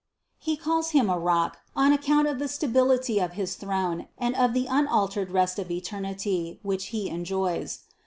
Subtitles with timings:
[0.39, 4.65] He calls Him rock, on account of the stability of his throne and of the
[4.67, 7.81] unaltered rest of eternity which He enjoys.